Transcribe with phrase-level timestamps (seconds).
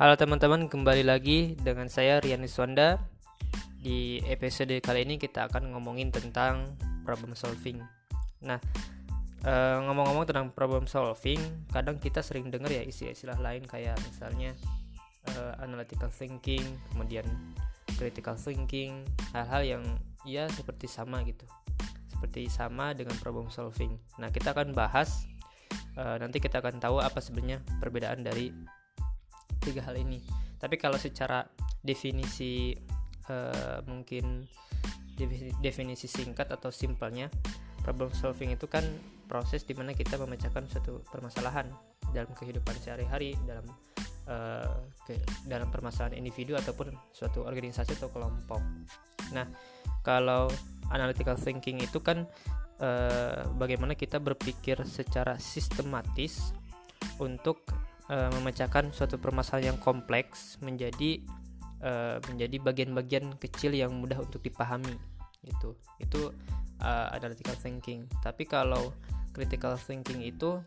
[0.00, 2.96] Halo teman-teman, kembali lagi dengan saya Rian Iswanda.
[3.84, 6.72] Di episode kali ini kita akan ngomongin tentang
[7.04, 7.84] problem solving.
[8.40, 8.56] Nah,
[9.44, 11.36] eh, ngomong-ngomong tentang problem solving,
[11.68, 14.56] kadang kita sering dengar ya istilah-istilah lain kayak misalnya
[15.36, 16.64] eh, analytical thinking,
[16.96, 17.28] kemudian
[18.00, 19.04] critical thinking,
[19.36, 19.84] hal-hal yang
[20.24, 21.44] ya seperti sama gitu.
[22.08, 24.00] Seperti sama dengan problem solving.
[24.16, 25.28] Nah, kita akan bahas
[25.92, 28.79] eh, nanti kita akan tahu apa sebenarnya perbedaan dari
[29.60, 30.20] tiga hal ini
[30.60, 31.44] tapi kalau secara
[31.80, 32.76] definisi
[33.32, 34.44] uh, mungkin
[35.60, 37.28] definisi, singkat atau simpelnya
[37.84, 38.84] problem solving itu kan
[39.28, 41.68] proses di mana kita memecahkan suatu permasalahan
[42.12, 43.64] dalam kehidupan sehari-hari dalam
[44.28, 48.60] uh, ke, dalam permasalahan individu ataupun suatu organisasi atau kelompok.
[49.32, 49.46] Nah,
[50.04, 50.48] kalau
[50.90, 52.26] analytical thinking itu kan
[52.80, 56.52] uh, bagaimana kita berpikir secara sistematis
[57.20, 57.64] untuk
[58.10, 61.22] uh, memecahkan suatu permasalahan yang kompleks menjadi
[61.80, 64.98] uh, menjadi bagian-bagian kecil yang mudah untuk dipahami
[65.46, 65.78] gitu.
[66.02, 66.34] Itu
[66.82, 68.10] uh, analytical thinking.
[68.20, 68.92] Tapi kalau
[69.30, 70.58] critical thinking itu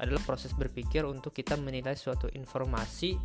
[0.00, 3.16] adalah proses berpikir untuk kita menilai suatu informasi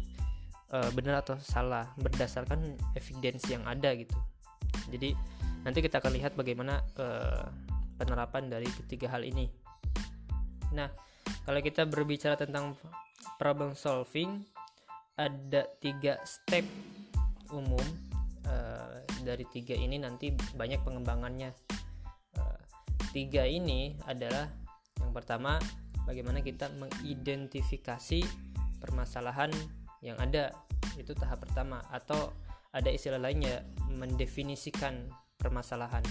[0.75, 4.15] uh, benar atau salah berdasarkan evidensi yang ada gitu.
[4.91, 5.15] Jadi
[5.65, 7.47] nanti kita akan lihat bagaimana uh,
[7.95, 9.47] penerapan dari ketiga hal ini.
[10.75, 10.91] Nah
[11.47, 12.75] kalau kita berbicara tentang
[13.37, 14.45] problem solving
[15.15, 16.67] ada tiga step
[17.53, 17.83] umum
[18.47, 21.55] uh, dari tiga ini nanti banyak pengembangannya.
[22.35, 22.59] Uh,
[23.15, 24.51] tiga ini adalah
[24.99, 25.57] yang pertama
[26.03, 28.21] bagaimana kita mengidentifikasi
[28.79, 29.51] permasalahan
[30.03, 30.51] yang ada.
[30.99, 31.81] Itu tahap pertama.
[31.89, 32.35] Atau
[32.75, 35.07] ada istilah lainnya mendefinisikan
[35.39, 36.03] permasalahan.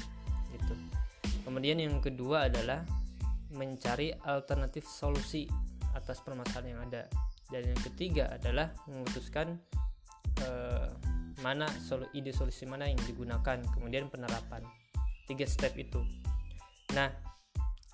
[0.51, 0.75] Gitu.
[1.45, 2.83] Kemudian yang kedua adalah
[3.55, 5.47] mencari alternatif solusi
[5.95, 7.03] atas permasalahan yang ada.
[7.49, 9.59] Dan yang ketiga adalah memutuskan
[10.43, 10.91] uh,
[11.43, 14.63] mana solu ide solusi mana yang digunakan kemudian penerapan.
[15.25, 16.03] Tiga step itu.
[16.93, 17.11] Nah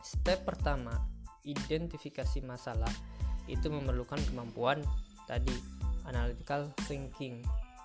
[0.01, 0.93] step pertama
[1.45, 2.91] identifikasi masalah
[3.49, 4.81] itu memerlukan kemampuan
[5.25, 5.55] tadi
[6.09, 7.41] analytical thinking.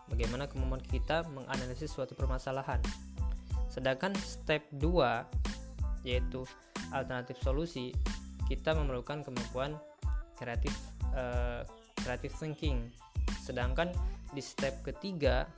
[0.05, 2.77] Bagaimana kemampuan kita menganalisis suatu permasalahan.
[3.71, 6.45] Sedangkan step 2 yaitu
[6.93, 7.91] alternatif solusi
[8.45, 9.73] kita memerlukan kemampuan
[10.38, 10.72] kreatif
[11.16, 11.63] uh,
[12.03, 12.91] creative thinking.
[13.41, 13.90] Sedangkan
[14.31, 15.50] di step ketiga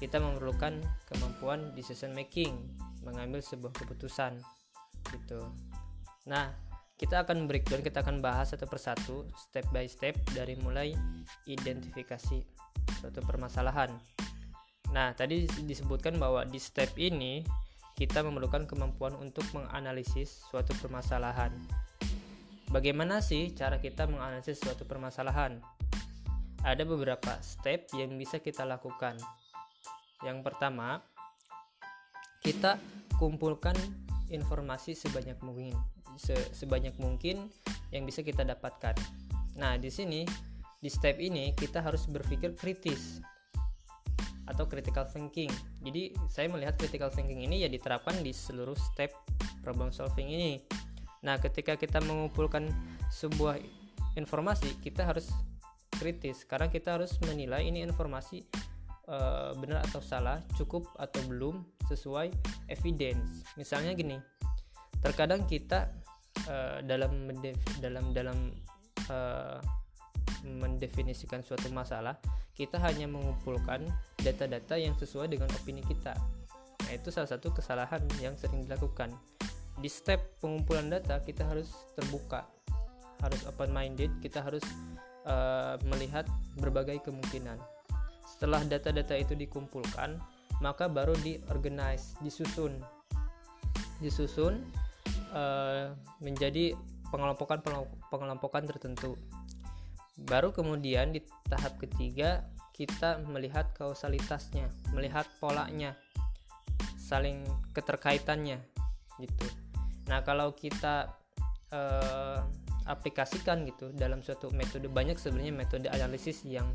[0.00, 2.56] kita memerlukan kemampuan decision making
[3.04, 4.40] mengambil sebuah keputusan
[5.12, 5.50] gitu.
[6.28, 6.52] Nah
[7.00, 10.92] kita akan breakdown kita akan bahas satu persatu step by step dari mulai
[11.48, 12.44] identifikasi
[13.00, 13.96] suatu permasalahan.
[14.92, 17.40] Nah tadi disebutkan bahwa di step ini
[17.96, 21.52] kita memerlukan kemampuan untuk menganalisis suatu permasalahan
[22.70, 25.58] Bagaimana sih cara kita menganalisis suatu permasalahan?
[26.62, 29.18] Ada beberapa step yang bisa kita lakukan.
[30.22, 31.02] Yang pertama,
[32.46, 32.78] kita
[33.18, 33.74] kumpulkan
[34.30, 35.74] informasi sebanyak mungkin,
[36.14, 37.50] se sebanyak mungkin
[37.90, 38.94] yang bisa kita dapatkan.
[39.58, 40.22] Nah, di sini
[40.78, 43.18] di step ini kita harus berpikir kritis
[44.46, 45.50] atau critical thinking.
[45.82, 49.10] Jadi, saya melihat critical thinking ini ya diterapkan di seluruh step
[49.58, 50.62] problem solving ini
[51.20, 52.72] Nah, ketika kita mengumpulkan
[53.12, 53.60] sebuah
[54.16, 55.28] informasi, kita harus
[56.00, 58.40] kritis karena kita harus menilai ini informasi
[59.04, 61.60] uh, benar atau salah, cukup atau belum
[61.92, 62.32] sesuai
[62.72, 63.44] evidence.
[63.60, 64.16] Misalnya gini,
[65.04, 65.92] terkadang kita
[66.48, 67.28] uh, dalam
[67.84, 68.38] dalam dalam
[69.12, 69.60] uh,
[70.40, 72.16] mendefinisikan suatu masalah,
[72.56, 73.84] kita hanya mengumpulkan
[74.24, 76.16] data-data yang sesuai dengan opini kita.
[76.88, 79.12] Nah, itu salah satu kesalahan yang sering dilakukan
[79.78, 82.48] di step pengumpulan data kita harus terbuka.
[83.20, 84.64] Harus open minded kita harus
[85.28, 86.26] uh, melihat
[86.58, 87.60] berbagai kemungkinan.
[88.26, 90.16] Setelah data-data itu dikumpulkan
[90.64, 92.80] maka baru diorganize disusun.
[94.00, 94.64] Disusun
[95.32, 96.74] uh, menjadi
[97.12, 97.60] pengelompokan
[98.08, 99.14] pengelompokan tertentu.
[100.20, 102.44] Baru kemudian di tahap ketiga
[102.80, 106.00] kita melihat kausalitasnya melihat polanya
[106.96, 107.44] saling
[107.76, 108.56] keterkaitannya
[109.22, 109.46] gitu
[110.10, 111.06] Nah, kalau kita
[111.70, 112.42] uh,
[112.90, 116.66] aplikasikan gitu dalam suatu metode banyak sebenarnya metode analisis yang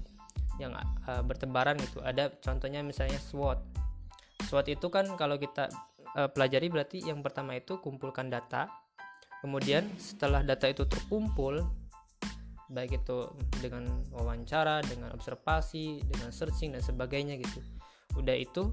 [0.56, 2.00] yang uh, bertebaran gitu.
[2.00, 3.59] Ada contohnya misalnya SWOT.
[4.47, 5.68] SWOT itu kan kalau kita
[6.15, 8.71] uh, pelajari berarti yang pertama itu kumpulkan data.
[9.44, 11.59] Kemudian setelah data itu terkumpul
[12.65, 13.30] baik itu
[13.62, 17.59] dengan wawancara, dengan observasi, dengan searching dan sebagainya gitu.
[18.15, 18.71] Udah itu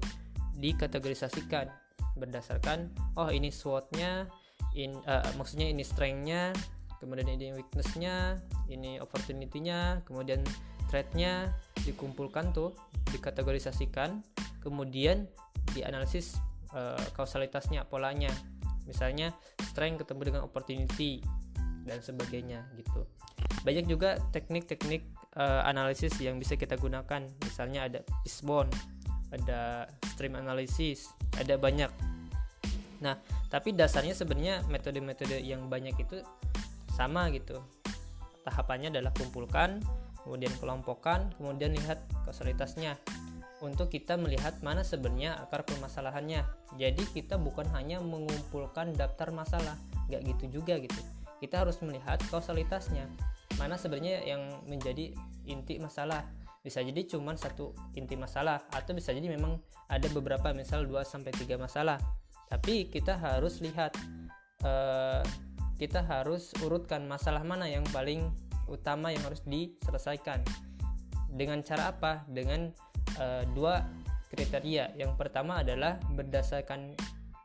[0.55, 1.82] dikategorisasikan
[2.17, 4.29] berdasarkan oh ini SWOT-nya
[4.77, 6.53] in uh, maksudnya ini strength-nya
[6.97, 8.39] kemudian ini weakness-nya
[8.71, 10.41] ini opportunity-nya kemudian
[10.87, 11.51] threat-nya
[11.83, 12.71] dikumpulkan tuh
[13.11, 14.23] dikategorisasikan
[14.63, 15.27] kemudian
[15.75, 16.39] dianalisis
[16.71, 18.31] uh, kausalitasnya polanya.
[18.83, 19.31] Misalnya
[19.63, 21.23] strength ketemu dengan opportunity
[21.83, 23.07] dan sebagainya gitu.
[23.63, 25.07] Banyak juga teknik-teknik
[25.39, 27.27] uh, analisis yang bisa kita gunakan.
[27.43, 28.71] Misalnya ada fishbone
[29.33, 31.09] ada stream analysis
[31.41, 31.89] ada banyak.
[33.01, 33.17] Nah
[33.49, 36.21] tapi dasarnya sebenarnya metode-metode yang banyak itu
[36.93, 37.57] sama gitu.
[38.45, 39.81] Tahapannya adalah kumpulkan
[40.23, 42.95] kemudian kelompokkan kemudian lihat kausalitasnya.
[43.63, 46.43] Untuk kita melihat mana sebenarnya akar permasalahannya.
[46.75, 49.79] Jadi kita bukan hanya mengumpulkan daftar masalah
[50.11, 50.99] nggak gitu juga gitu.
[51.39, 53.07] Kita harus melihat kausalitasnya.
[53.55, 55.15] Mana sebenarnya yang menjadi
[55.47, 56.27] inti masalah
[56.63, 59.59] bisa jadi cuma satu inti masalah atau bisa jadi memang
[59.91, 61.99] ada beberapa misal 2 sampai 3 masalah.
[62.47, 63.91] Tapi kita harus lihat
[64.63, 65.19] uh,
[65.75, 68.31] kita harus urutkan masalah mana yang paling
[68.71, 70.39] utama yang harus diselesaikan.
[71.27, 72.23] Dengan cara apa?
[72.31, 72.71] Dengan
[73.19, 73.83] uh, dua
[74.31, 74.95] kriteria.
[74.95, 76.95] Yang pertama adalah berdasarkan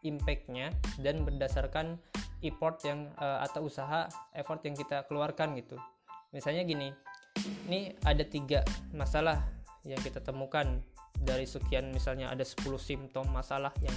[0.07, 0.71] impactnya
[1.03, 1.99] dan berdasarkan
[2.47, 4.07] effort yang uh, atau usaha
[4.39, 5.75] effort yang kita keluarkan gitu.
[6.31, 6.95] Misalnya gini
[7.69, 8.65] ini ada tiga
[8.95, 9.45] masalah
[9.87, 10.81] yang kita temukan.
[11.19, 13.97] Dari sekian misalnya ada 10 simptom masalah yang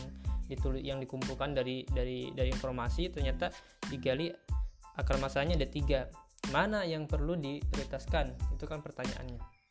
[0.50, 3.54] ditulis yang dikumpulkan dari dari dari informasi ternyata
[3.94, 4.34] digali
[4.98, 6.10] akar masalahnya ada tiga.
[6.50, 8.58] Mana yang perlu diprioritaskan?
[8.58, 9.62] Itu kan pertanyaannya.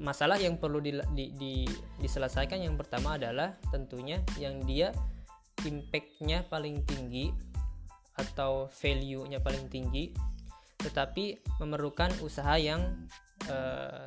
[0.00, 1.66] Masalah yang perlu di, di, di,
[1.98, 4.94] diselesaikan yang pertama adalah tentunya yang dia
[5.66, 7.34] impactnya paling tinggi
[8.14, 10.14] atau value-nya paling tinggi
[10.82, 13.06] tetapi memerlukan usaha yang
[13.48, 14.04] uh,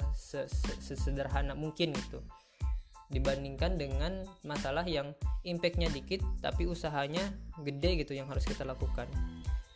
[0.79, 2.19] sesederhana mungkin gitu.
[3.09, 5.13] Dibandingkan dengan masalah yang
[5.45, 7.21] impactnya dikit tapi usahanya
[7.61, 9.07] gede gitu yang harus kita lakukan.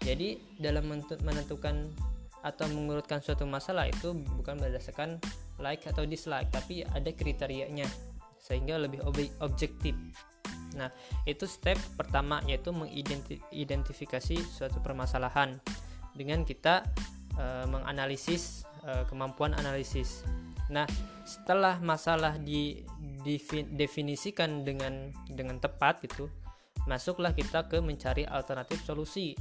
[0.03, 0.89] Jadi dalam
[1.23, 1.91] menentukan
[2.39, 5.19] atau mengurutkan suatu masalah itu bukan berdasarkan
[5.59, 7.83] like atau dislike tapi ada kriterianya
[8.39, 9.93] sehingga lebih ob objektif.
[10.79, 10.87] Nah
[11.27, 15.59] itu step pertama yaitu mengidentifikasi suatu permasalahan
[16.15, 16.83] dengan kita
[17.37, 20.23] uh, menganalisis uh, kemampuan analisis.
[20.69, 20.85] Nah,
[21.25, 26.29] setelah masalah didefinisikan dengan dengan tepat gitu,
[26.85, 29.33] masuklah kita ke mencari alternatif solusi.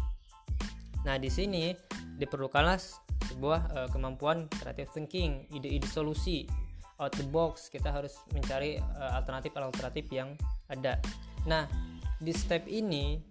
[1.05, 1.77] Nah, di sini
[2.17, 2.81] diperlukanlah
[3.29, 6.49] sebuah uh, kemampuan creative thinking, ide-ide solusi
[6.97, 7.69] out the box.
[7.69, 10.35] Kita harus mencari alternatif-alternatif yang
[10.67, 10.99] ada.
[11.47, 11.71] Nah,
[12.19, 13.23] di step ini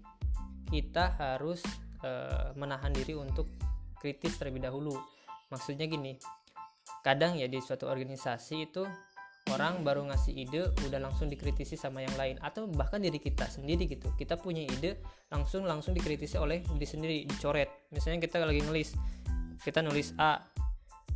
[0.72, 1.60] kita harus
[2.08, 3.52] uh, menahan diri untuk
[4.00, 4.96] kritis terlebih dahulu.
[5.52, 6.16] Maksudnya gini
[7.04, 8.88] kadang ya di suatu organisasi itu
[9.52, 13.88] orang baru ngasih ide udah langsung dikritisi sama yang lain atau bahkan diri kita sendiri
[13.88, 14.12] gitu.
[14.16, 15.00] Kita punya ide
[15.32, 17.92] langsung langsung dikritisi oleh diri sendiri dicoret.
[17.92, 18.96] Misalnya kita lagi nulis
[19.64, 20.44] kita nulis A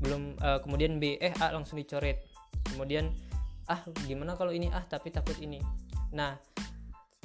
[0.01, 2.23] belum uh, kemudian B eh A langsung dicoret.
[2.71, 3.11] Kemudian
[3.67, 4.71] ah gimana kalau ini?
[4.71, 5.59] Ah tapi takut ini.
[6.15, 6.39] Nah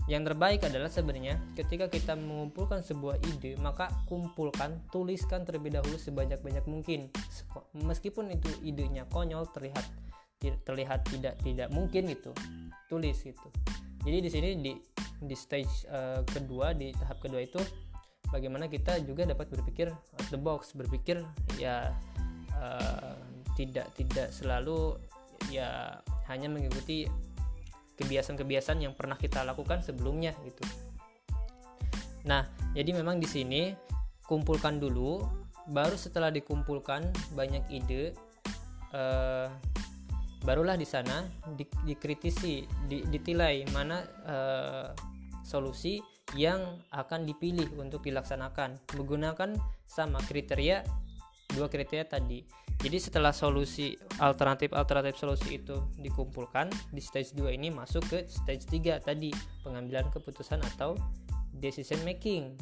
[0.06, 6.62] yang terbaik adalah sebenarnya ketika kita mengumpulkan sebuah ide, maka kumpulkan, tuliskan terlebih dahulu sebanyak-banyak
[6.70, 7.11] mungkin.
[7.75, 9.82] Meskipun itu idenya konyol, terlihat
[10.62, 12.31] terlihat tidak tidak mungkin gitu.
[12.87, 13.49] Tulis gitu.
[14.06, 14.73] Jadi di sini di
[15.26, 17.59] di stage uh, kedua, di tahap kedua itu
[18.31, 21.26] bagaimana kita juga dapat berpikir out the box, berpikir
[21.59, 21.90] ya
[22.54, 23.19] uh,
[23.59, 24.95] tidak tidak selalu
[25.50, 25.99] ya
[26.31, 27.11] hanya mengikuti
[27.97, 30.62] kebiasaan-kebiasaan yang pernah kita lakukan sebelumnya gitu.
[32.26, 33.73] Nah, jadi memang di sini
[34.26, 35.23] kumpulkan dulu,
[35.71, 38.12] baru setelah dikumpulkan banyak ide,
[38.93, 39.49] eh,
[40.43, 44.88] barulah di sana di, dikritisi, di, ditilai mana eh,
[45.47, 46.03] solusi
[46.35, 49.55] yang akan dipilih untuk dilaksanakan menggunakan
[49.87, 50.83] sama kriteria
[51.55, 52.43] dua kriteria tadi
[52.80, 59.00] jadi setelah solusi alternatif-alternatif solusi itu dikumpulkan di stage 2 ini masuk ke stage 3
[59.00, 59.33] tadi
[59.64, 60.92] pengambilan keputusan atau
[61.56, 62.54] decision making.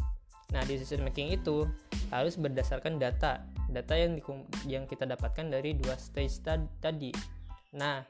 [0.54, 1.66] Nah, decision making itu
[2.14, 3.42] harus berdasarkan data,
[3.72, 4.22] data yang
[4.70, 6.38] yang kita dapatkan dari dua stage
[6.78, 7.10] tadi.
[7.74, 8.06] Nah,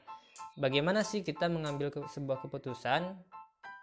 [0.61, 3.17] bagaimana sih kita mengambil ke sebuah keputusan?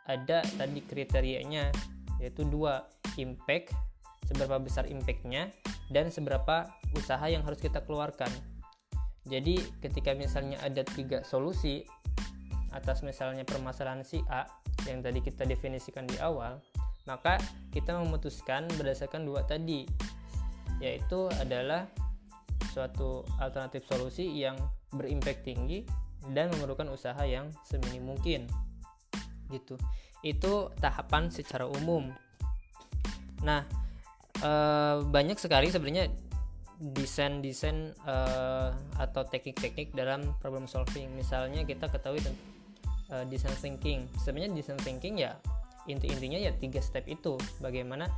[0.07, 1.75] Ada tadi kriterianya
[2.23, 2.87] yaitu dua
[3.19, 3.75] impact
[4.33, 5.53] seberapa besar impactnya
[5.93, 8.33] dan seberapa usaha yang harus kita keluarkan.
[9.29, 11.85] Jadi ketika misalnya ada tiga solusi
[12.73, 14.49] atas misalnya permasalahan si A
[14.89, 16.59] yang tadi kita definisikan di awal
[17.05, 17.37] maka
[17.71, 19.85] kita memutuskan berdasarkan dua tadi
[20.81, 21.87] yaitu adalah
[22.73, 24.57] suatu alternatif solusi yang
[24.91, 25.85] berimpact tinggi
[26.33, 28.47] dan memerlukan usaha yang seminim mungkin.
[29.51, 29.77] Gitu.
[30.23, 32.11] Itu tahapan secara umum.
[33.43, 33.67] Nah
[34.43, 34.53] e,
[35.07, 36.11] banyak sekali sebenarnya
[36.83, 41.07] desain-desain uh, atau teknik-teknik dalam problem solving.
[41.15, 42.19] Misalnya kita ketahui
[43.15, 44.11] uh, design thinking.
[44.19, 45.39] Sebenarnya design thinking ya
[45.87, 47.39] inti-intinya ya tiga step itu.
[47.63, 48.11] Bagaimana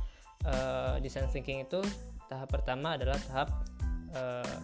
[0.49, 1.77] uh, design thinking itu
[2.25, 3.53] tahap pertama adalah tahap
[4.17, 4.57] uh,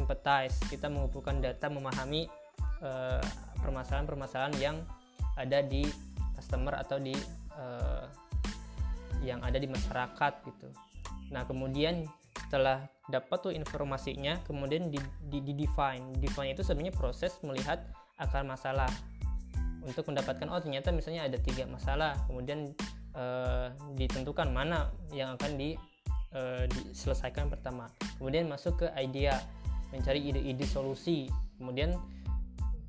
[0.00, 0.56] empathize.
[0.72, 2.40] Kita mengumpulkan data, memahami
[3.62, 4.82] permasalahan-permasalahan yang
[5.38, 5.86] ada di
[6.34, 7.14] customer atau di
[7.54, 8.10] uh,
[9.22, 10.66] yang ada di masyarakat gitu.
[11.32, 12.04] Nah kemudian
[12.46, 16.12] setelah dapat tuh informasinya kemudian di, di, di define.
[16.20, 17.82] Define itu sebenarnya proses melihat
[18.20, 18.88] akar masalah.
[19.82, 22.14] Untuk mendapatkan oh ternyata misalnya ada tiga masalah.
[22.30, 22.70] Kemudian
[23.18, 25.74] uh, ditentukan mana yang akan di,
[26.36, 27.90] uh, diselesaikan pertama.
[28.20, 29.40] Kemudian masuk ke idea
[29.90, 31.26] mencari ide-ide solusi.
[31.58, 31.98] Kemudian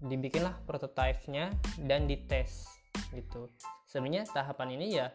[0.04, 1.50] dibikinlah prototipenya
[1.88, 2.68] dan dites
[3.16, 3.50] gitu.
[3.88, 5.10] Sebenarnya tahapan ini ya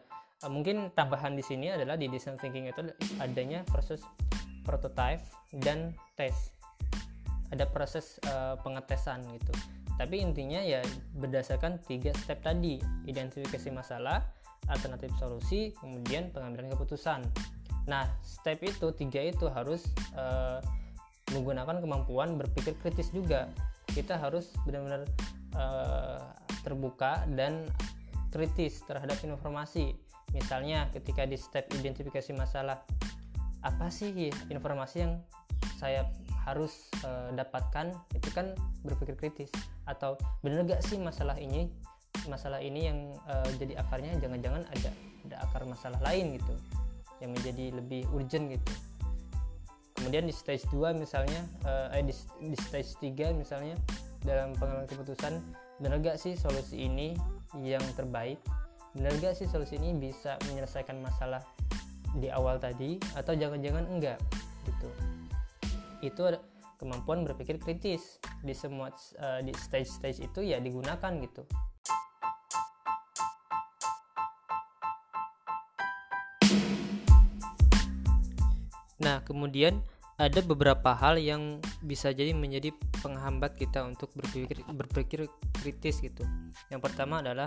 [0.45, 2.81] uh, mungkin tambahan di sini adalah di design thinking itu
[3.19, 4.03] adanya proses
[4.63, 5.25] prototype
[5.65, 6.53] dan tes
[7.49, 9.53] ada proses uh, pengetesan gitu.
[9.97, 10.85] Tapi intinya ya
[11.17, 12.79] berdasarkan tiga step tadi
[13.09, 14.23] identifikasi masalah
[14.69, 17.25] alternatif solusi kemudian pengambilan keputusan.
[17.89, 20.61] Nah step itu tiga itu harus uh,
[21.33, 23.49] menggunakan kemampuan berpikir kritis juga.
[23.89, 25.09] Kita harus benar-benar
[25.57, 26.21] uh,
[26.63, 27.65] terbuka dan
[28.29, 29.97] kritis terhadap informasi
[30.37, 32.85] misalnya ketika di step identifikasi masalah
[33.65, 35.13] apa sih informasi yang
[35.79, 36.07] saya
[36.47, 37.93] harus uh, dapatkan?
[38.15, 39.51] Itu kan berpikir kritis.
[39.85, 41.69] Atau benar gak sih masalah ini?
[42.27, 44.91] Masalah ini yang uh, jadi akarnya jangan-jangan ada
[45.29, 46.55] ada akar masalah lain gitu
[47.21, 48.73] yang menjadi lebih urgent gitu.
[49.99, 52.15] Kemudian di stage 2 misalnya uh, eh, di,
[52.47, 53.75] di stage 3 misalnya
[54.23, 55.43] dalam pengambilan keputusan
[55.83, 57.15] benar gak sih solusi ini
[57.59, 58.39] yang terbaik
[58.99, 61.39] benar gak sih solusi ini bisa menyelesaikan masalah
[62.19, 64.19] di awal tadi atau jangan-jangan enggak?
[64.67, 64.89] Gitu.
[66.03, 66.35] Itu
[66.83, 68.91] kemampuan berpikir kritis di semua
[69.23, 71.47] uh, di stage-stage itu ya digunakan gitu.
[78.99, 79.79] Nah, kemudian
[80.19, 85.31] ada beberapa hal yang bisa jadi menjadi penghambat kita untuk berpikir berpikir
[85.63, 86.27] kritis gitu.
[86.67, 87.47] Yang pertama adalah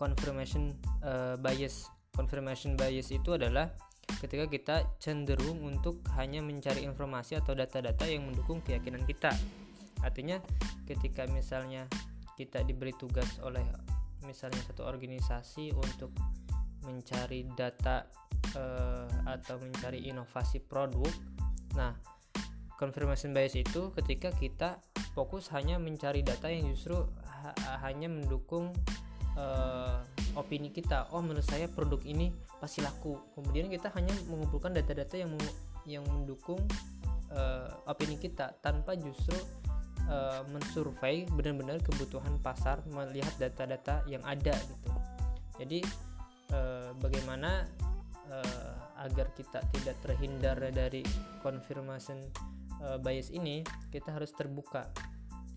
[0.00, 0.72] confirmation
[1.04, 1.92] uh, bias.
[2.16, 3.68] Confirmation bias itu adalah
[4.24, 9.30] ketika kita cenderung untuk hanya mencari informasi atau data-data yang mendukung keyakinan kita.
[10.00, 10.40] Artinya
[10.88, 11.84] ketika misalnya
[12.40, 13.60] kita diberi tugas oleh
[14.24, 16.16] misalnya satu organisasi untuk
[16.88, 18.08] mencari data
[18.56, 21.12] uh, atau mencari inovasi produk.
[21.76, 21.92] Nah,
[22.80, 24.80] confirmation bias itu ketika kita
[25.12, 26.96] fokus hanya mencari data yang justru
[27.28, 27.52] ha
[27.84, 28.72] hanya mendukung
[29.40, 30.04] uh,
[30.36, 32.30] opini kita oh menurut saya produk ini
[32.60, 33.16] pasti laku.
[33.34, 35.32] Kemudian kita hanya mengumpulkan data-data yang
[35.88, 36.60] yang mendukung
[37.32, 39.34] uh, opini kita tanpa justru
[40.06, 44.90] uh, mensurvey benar-benar kebutuhan pasar melihat data-data yang ada gitu.
[45.60, 45.80] Jadi
[46.52, 47.64] uh, bagaimana
[48.28, 51.00] uh, agar kita tidak terhindar dari
[51.40, 52.20] confirmation
[52.84, 54.92] uh, bias ini kita harus terbuka.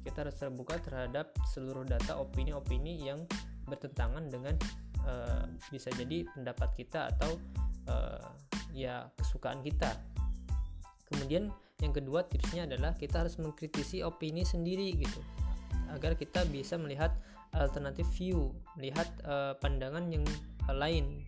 [0.03, 3.23] Kita harus terbuka terhadap seluruh data opini-opini yang
[3.67, 4.55] bertentangan dengan
[5.07, 7.39] uh, bisa jadi pendapat kita atau
[7.87, 8.23] uh,
[8.73, 9.95] ya kesukaan kita.
[11.07, 15.19] Kemudian yang kedua tipsnya adalah kita harus mengkritisi opini sendiri gitu
[15.91, 17.13] agar kita bisa melihat
[17.53, 20.25] alternatif view, melihat uh, pandangan yang
[20.65, 21.21] lain.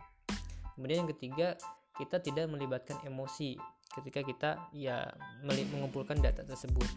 [0.74, 1.48] Kemudian yang ketiga,
[1.96, 3.56] kita tidak melibatkan emosi
[3.94, 5.08] ketika kita ya
[5.46, 6.90] mengumpulkan data tersebut.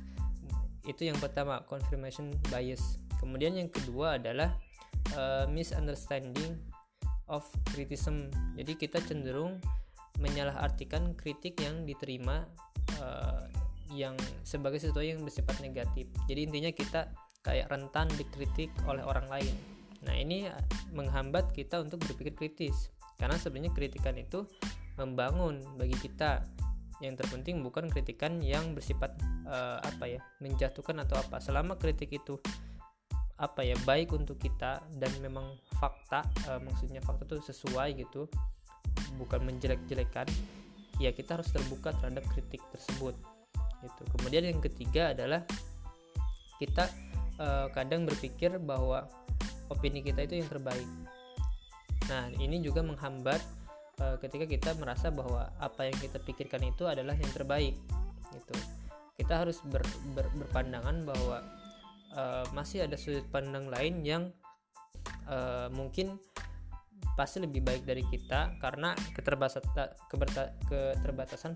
[0.89, 2.99] Itu yang pertama, confirmation bias.
[3.21, 4.57] Kemudian yang kedua adalah
[5.17, 6.59] uh, misunderstanding
[7.29, 8.33] of criticism.
[8.57, 9.61] Jadi kita cenderung
[10.19, 12.45] menyalahartikan kritik yang diterima
[12.99, 13.47] uh,
[13.95, 16.11] yang sebagai sesuatu yang bersifat negatif.
[16.29, 17.09] Jadi intinya kita
[17.41, 19.55] kayak rentan dikritik oleh orang lain.
[20.05, 20.47] Nah, ini
[20.93, 22.93] menghambat kita untuk berpikir kritis.
[23.19, 24.47] Karena sebenarnya kritikan itu
[25.01, 26.45] membangun bagi kita.
[26.99, 29.15] Yang terpenting bukan kritikan yang bersifat
[29.47, 31.39] uh, apa ya, menjatuhkan atau apa.
[31.39, 32.43] Selama kritik itu
[33.39, 35.47] apa ya baik untuk kita dan memang
[35.79, 38.27] fakta uh, maksudnya fakta itu sesuai gitu
[39.15, 40.27] bukan menjelek-jelekan
[40.99, 43.15] ya kita harus terbuka terhadap kritik tersebut
[43.87, 44.03] gitu.
[44.19, 45.47] Kemudian yang ketiga adalah
[46.59, 46.91] kita
[47.39, 49.07] uh, kadang berpikir bahwa
[49.71, 50.87] opini kita itu yang terbaik.
[52.11, 53.39] Nah ini juga menghambat
[54.03, 57.79] uh, ketika kita merasa bahwa apa yang kita pikirkan itu adalah yang terbaik
[58.35, 58.55] gitu.
[59.19, 59.83] Kita harus ber,
[60.15, 61.43] ber, berpandangan bahwa
[62.15, 64.33] uh, masih ada sudut pandang lain yang
[65.29, 66.21] uh, mungkin
[67.19, 69.67] pasti lebih baik dari kita karena keterbatasan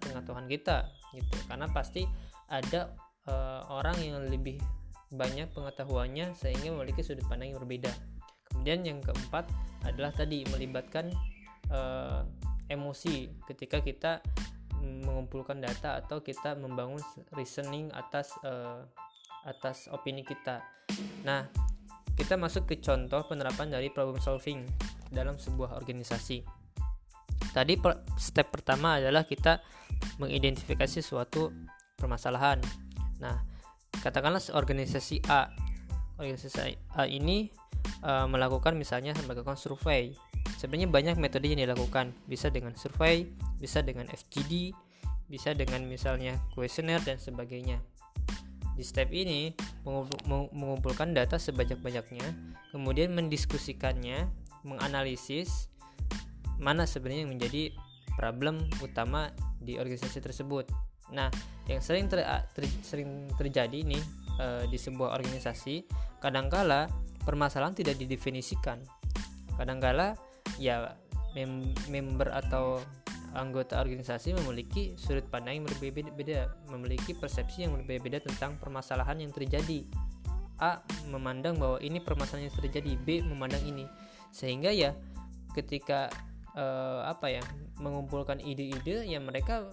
[0.03, 1.37] pengetahuan kita gitu.
[1.47, 2.03] Karena pasti
[2.51, 2.91] ada
[3.31, 4.59] uh, orang yang lebih
[5.13, 7.93] banyak pengetahuannya sehingga memiliki sudut pandang yang berbeda.
[8.51, 9.47] Kemudian yang keempat
[9.87, 11.15] adalah tadi melibatkan
[11.71, 12.27] uh,
[12.67, 14.25] emosi ketika kita
[14.83, 16.99] mengumpulkan data atau kita membangun
[17.39, 18.83] reasoning atas uh,
[19.47, 20.63] atas opini kita.
[21.27, 21.47] Nah,
[22.15, 24.63] kita masuk ke contoh penerapan dari problem solving
[25.09, 26.45] dalam sebuah organisasi.
[27.53, 27.75] Tadi
[28.17, 29.61] step pertama adalah kita
[30.17, 31.53] mengidentifikasi suatu
[31.99, 32.63] permasalahan.
[33.21, 33.45] Nah,
[34.01, 35.53] katakanlah organisasi A.
[36.17, 37.51] Organisasi A ini
[38.07, 40.17] uh, melakukan misalnya melakukan survei.
[40.57, 42.15] Sebenarnya banyak metode yang dilakukan.
[42.25, 44.73] Bisa dengan survei, bisa dengan FGD,
[45.27, 47.83] bisa dengan misalnya kuesioner dan sebagainya.
[48.73, 49.53] Di step ini
[50.53, 52.27] mengumpulkan data sebanyak-banyaknya,
[52.73, 54.27] kemudian mendiskusikannya,
[54.65, 55.69] menganalisis
[56.63, 57.75] mana sebenarnya yang menjadi
[58.15, 60.71] problem utama di organisasi tersebut.
[61.13, 61.29] Nah,
[61.69, 62.25] yang sering ter,
[62.55, 64.03] ter, sering terjadi nih
[64.41, 65.85] e, di sebuah organisasi,
[66.23, 66.89] kadangkala
[67.27, 68.81] permasalahan tidak didefinisikan.
[69.59, 70.17] Kadangkala
[70.57, 70.97] ya
[71.37, 72.81] mem member atau
[73.33, 79.89] anggota organisasi memiliki sudut pandang yang berbeda-beda, memiliki persepsi yang berbeda-beda tentang permasalahan yang terjadi.
[80.61, 83.89] A memandang bahwa ini permasalahan yang terjadi, B memandang ini.
[84.31, 84.93] Sehingga ya
[85.57, 86.13] ketika
[86.55, 87.43] uh, apa ya,
[87.81, 89.73] mengumpulkan ide-ide ya mereka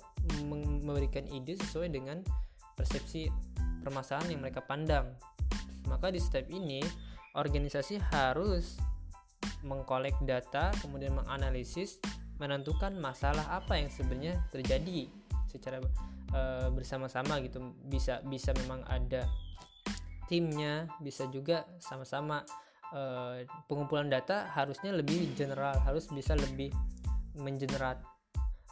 [0.84, 2.24] memberikan ide sesuai dengan
[2.75, 3.28] persepsi
[3.84, 5.16] permasalahan yang mereka pandang.
[5.88, 6.84] Maka di step ini
[7.36, 8.80] organisasi harus
[9.63, 12.00] mengkolek data, kemudian menganalisis
[12.39, 15.12] menentukan masalah apa yang sebenarnya terjadi
[15.46, 15.84] secara
[16.34, 17.75] uh, bersama-sama gitu.
[17.86, 19.27] Bisa bisa memang ada
[20.29, 22.46] timnya bisa juga sama-sama
[22.93, 26.69] uh, pengumpulan data harusnya lebih general harus bisa lebih
[27.34, 28.00] mengenerat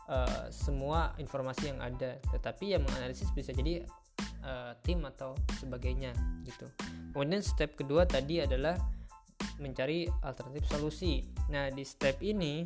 [0.07, 2.17] uh, semua informasi yang ada.
[2.31, 3.83] Tetapi yang menganalisis bisa jadi
[4.45, 6.15] uh, tim atau sebagainya
[6.47, 6.69] gitu.
[7.11, 8.77] Kemudian step kedua tadi adalah
[9.57, 11.25] mencari alternatif solusi.
[11.49, 12.61] Nah di step ini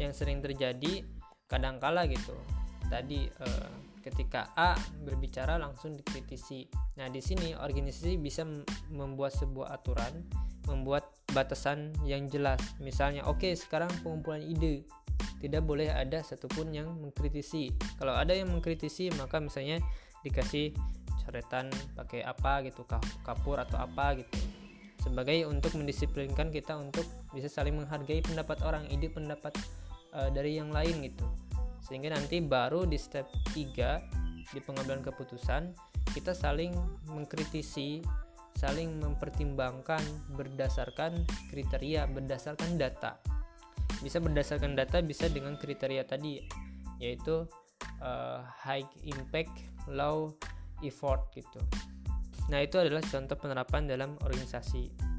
[0.00, 1.04] yang sering terjadi
[1.44, 2.32] kadangkala gitu.
[2.88, 6.66] Tadi eh, ketika A berbicara langsung dikritisi.
[6.96, 8.48] Nah di sini organisasi bisa
[8.88, 10.24] membuat sebuah aturan
[10.66, 12.58] membuat batasan yang jelas.
[12.80, 14.88] Misalnya oke okay, sekarang pengumpulan ide.
[15.40, 17.72] Tidak boleh ada satupun yang mengkritisi.
[18.00, 19.80] Kalau ada yang mengkritisi maka misalnya
[20.24, 20.72] dikasih
[21.24, 22.84] coretan pakai apa gitu
[23.24, 24.36] kapur atau apa gitu.
[25.00, 29.56] Sebagai untuk mendisiplinkan kita untuk bisa saling menghargai pendapat orang ide pendapat
[30.14, 31.26] uh, dari yang lain gitu.
[31.84, 35.70] Sehingga nanti baru di step 3 di pengambilan keputusan
[36.10, 36.74] kita saling
[37.06, 38.02] mengkritisi
[38.58, 40.02] saling mempertimbangkan
[40.34, 43.16] berdasarkan kriteria berdasarkan data.
[44.02, 46.42] Bisa berdasarkan data bisa dengan kriteria tadi
[47.00, 47.46] yaitu
[48.02, 49.54] uh, high impact
[49.88, 50.34] low
[50.82, 51.62] effort gitu.
[52.50, 55.09] Nah itu adalah contoh penerapan dalam organisasi